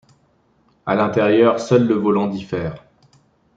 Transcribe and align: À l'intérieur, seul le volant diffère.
À 0.87 0.95
l'intérieur, 0.95 1.59
seul 1.59 1.85
le 1.85 1.93
volant 1.93 2.25
diffère. 2.25 2.83